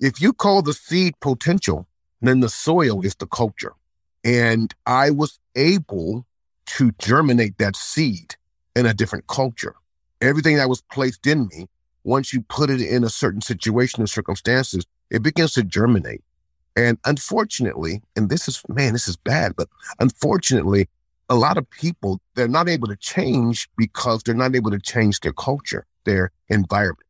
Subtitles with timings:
[0.00, 1.88] If you call the seed potential,
[2.20, 3.74] then the soil is the culture.
[4.24, 6.26] And I was able
[6.66, 8.36] to germinate that seed
[8.76, 9.74] in a different culture.
[10.20, 11.66] Everything that was placed in me,
[12.04, 16.22] once you put it in a certain situation and circumstances, it begins to germinate.
[16.76, 19.68] And unfortunately, and this is, man, this is bad, but
[19.98, 20.88] unfortunately,
[21.28, 25.20] a lot of people, they're not able to change because they're not able to change
[25.20, 27.07] their culture, their environment.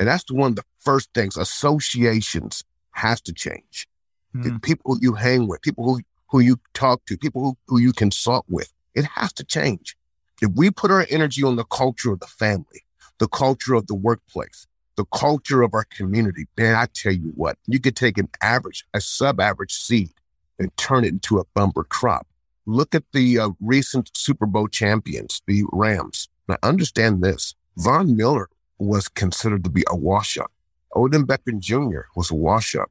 [0.00, 1.36] And that's one of the first things.
[1.36, 3.86] Associations has to change.
[4.34, 4.56] Mm-hmm.
[4.56, 6.00] People you hang with, people who,
[6.30, 9.96] who you talk to, people who, who you consult with, it has to change.
[10.40, 12.82] If we put our energy on the culture of the family,
[13.18, 17.58] the culture of the workplace, the culture of our community, man, I tell you what,
[17.66, 20.12] you could take an average, a sub average seed
[20.58, 22.26] and turn it into a bumper crop.
[22.64, 26.30] Look at the uh, recent Super Bowl champions, the Rams.
[26.48, 28.48] Now, understand this Von Miller
[28.80, 30.48] was considered to be a washup.
[30.96, 32.00] Odell Beckham Jr.
[32.16, 32.86] was a washup.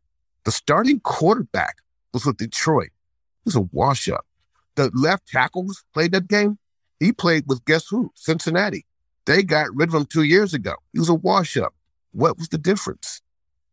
[0.45, 1.77] The starting quarterback
[2.13, 2.89] was with Detroit.
[3.43, 4.21] He was a washup.
[4.75, 6.57] The left tackles played that game.
[6.99, 8.11] He played with guess who?
[8.15, 8.85] Cincinnati.
[9.25, 10.75] They got rid of him two years ago.
[10.93, 11.69] He was a washup.
[12.11, 13.21] What was the difference?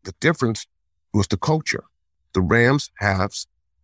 [0.04, 0.66] The difference
[1.12, 1.84] was the culture.
[2.32, 3.32] The Rams have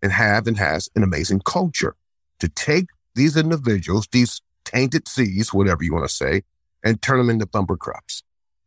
[0.02, 1.96] and have and has an amazing culture
[2.41, 6.42] to take these individuals, these tainted seeds, whatever you want to say,
[6.84, 8.22] and turn them into bumper crops.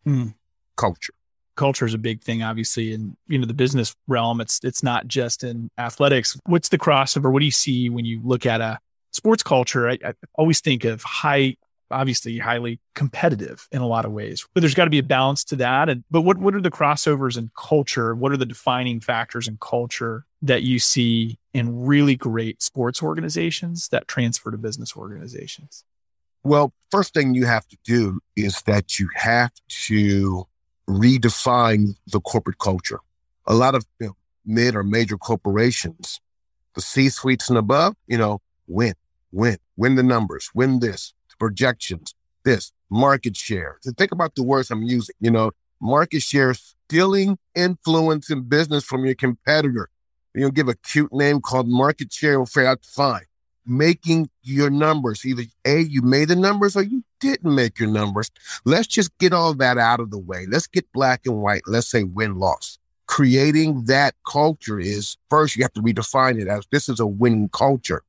[0.08, 0.36] Mm.
[0.78, 1.14] Culture.
[1.56, 4.42] Culture is a big thing, obviously, in you know the business realm.
[4.42, 6.38] It's it's not just in athletics.
[6.46, 7.32] What's the crossover?
[7.32, 8.80] What do you see when you look at a
[9.12, 9.90] sports culture?
[9.90, 11.56] I, I always think of high
[11.92, 14.46] obviously highly competitive in a lot of ways.
[14.54, 15.90] But there's got to be a balance to that.
[15.90, 18.16] And but what what are the crossovers in culture?
[18.16, 23.90] What are the defining factors in culture that you see in really great sports organizations
[23.90, 25.84] that transfer to business organizations?
[26.46, 29.52] Well, first thing you have to do is that you have
[29.88, 30.46] to
[30.88, 33.00] redefine the corporate culture.
[33.48, 34.16] A lot of you know,
[34.46, 36.22] mid or major corporations,
[36.76, 38.94] the C suites and above, you know, win,
[39.32, 42.14] win, win the numbers, win this, projections,
[42.44, 43.80] this market share.
[43.82, 45.50] To think about the words I'm using, you know,
[45.82, 49.90] market share, stealing influence in business from your competitor.
[50.36, 53.26] You know, give a cute name called market share figure out fine.
[53.66, 58.30] Making your numbers, either A, you made the numbers or you didn't make your numbers.
[58.64, 60.46] Let's just get all that out of the way.
[60.48, 61.64] Let's get black and white.
[61.66, 62.78] Let's say win loss.
[63.08, 67.50] Creating that culture is first, you have to redefine it as this is a winning
[67.50, 68.04] culture.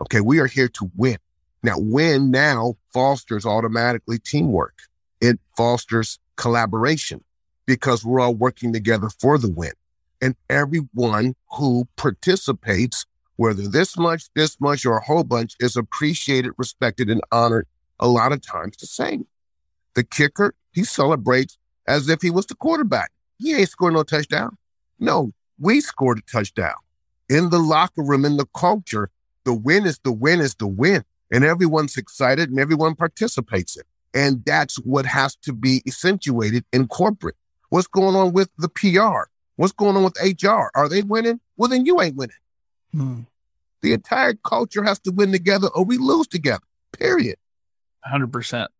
[0.00, 0.20] Okay.
[0.20, 1.18] We are here to win.
[1.62, 4.80] Now, win now fosters automatically teamwork.
[5.20, 7.24] It fosters collaboration
[7.66, 9.72] because we're all working together for the win.
[10.20, 13.06] And everyone who participates,
[13.36, 17.66] whether this much, this much, or a whole bunch, is appreciated, respected, and honored
[18.00, 19.26] a lot of times the same.
[19.94, 23.12] The kicker, he celebrates as if he was the quarterback.
[23.38, 24.56] He ain't scored no touchdown.
[24.98, 26.74] No, we scored a touchdown.
[27.28, 29.10] In the locker room, in the culture,
[29.44, 33.82] the win is the win is the win and everyone's excited and everyone participates in.
[34.14, 37.36] And that's what has to be accentuated in corporate.
[37.70, 39.28] What's going on with the PR?
[39.56, 40.70] What's going on with HR?
[40.74, 41.40] Are they winning?
[41.56, 42.36] Well, then you ain't winning.
[42.94, 43.20] Hmm.
[43.82, 46.62] The entire culture has to win together or we lose together,
[46.92, 47.36] period.
[48.10, 48.68] 100%.